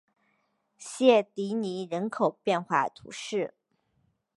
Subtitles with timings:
[0.79, 3.53] 谢迪尼人口变化图示